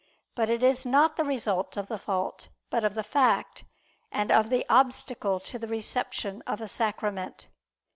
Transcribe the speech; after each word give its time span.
But 0.33 0.49
it 0.49 0.63
is 0.63 0.83
not 0.83 1.15
the 1.15 1.23
result 1.23 1.77
of 1.77 1.85
the 1.85 1.99
fault, 1.99 2.49
but 2.71 2.83
of 2.83 2.95
the 2.95 3.03
fact, 3.03 3.65
and 4.11 4.31
of 4.31 4.49
the 4.49 4.65
obstacle 4.67 5.39
to 5.41 5.59
the 5.59 5.67
reception 5.67 6.41
of 6.47 6.59
a 6.59 6.67
sacrament. 6.67 7.49